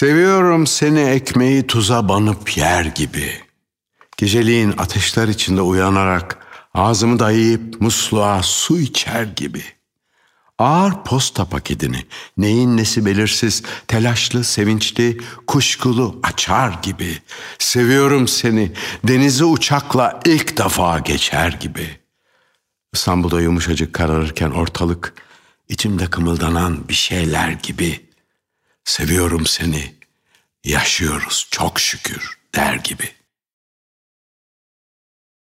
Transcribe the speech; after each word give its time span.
Seviyorum 0.00 0.66
seni 0.66 1.00
ekmeği 1.00 1.66
tuza 1.66 2.08
banıp 2.08 2.56
yer 2.56 2.84
gibi. 2.84 3.32
Geceliğin 4.16 4.74
ateşler 4.78 5.28
içinde 5.28 5.60
uyanarak 5.60 6.38
ağzımı 6.74 7.18
dayayıp 7.18 7.80
musluğa 7.80 8.42
su 8.42 8.78
içer 8.78 9.22
gibi. 9.22 9.62
Ağır 10.58 11.04
posta 11.04 11.44
paketini 11.44 12.04
neyin 12.36 12.76
nesi 12.76 13.06
belirsiz, 13.06 13.62
telaşlı, 13.88 14.44
sevinçli, 14.44 15.18
kuşkulu 15.46 16.20
açar 16.22 16.78
gibi. 16.82 17.18
Seviyorum 17.58 18.28
seni 18.28 18.72
denizi 19.04 19.44
uçakla 19.44 20.20
ilk 20.24 20.58
defa 20.58 20.98
geçer 20.98 21.58
gibi. 21.60 22.00
İstanbul'da 22.92 23.40
yumuşacık 23.40 23.94
kararırken 23.94 24.50
ortalık 24.50 25.14
içimde 25.68 26.06
kımıldanan 26.06 26.88
bir 26.88 26.94
şeyler 26.94 27.50
gibi. 27.50 28.09
Seviyorum 28.84 29.46
seni, 29.46 29.94
yaşıyoruz 30.64 31.48
çok 31.50 31.80
şükür 31.80 32.38
der 32.54 32.74
gibi.'' 32.74 33.19